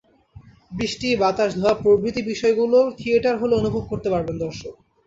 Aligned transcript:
বৃষ্টি, 0.71 1.09
বাতাস, 1.15 1.51
ধোঁয়া 1.55 1.75
প্রভৃতি 1.83 2.21
বিষয়গুলো 2.23 2.79
থিয়েটার 2.99 3.35
হলে 3.37 3.53
অনুভব 3.55 3.83
করতে 3.91 4.07
পারবেন 4.09 4.35
দর্শক। 4.39 4.73